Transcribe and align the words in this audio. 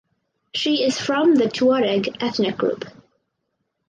She 0.55 0.83
is 0.83 0.99
from 0.99 1.35
the 1.35 1.43
Tuareg 1.47 2.23
ethnic 2.23 2.57
group. 2.57 2.85